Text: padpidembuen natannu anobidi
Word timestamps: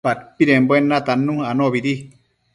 padpidembuen 0.05 0.83
natannu 0.93 1.35
anobidi 1.51 1.95